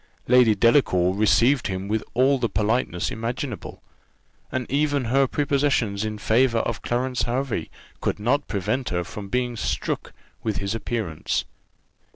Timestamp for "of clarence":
6.57-7.25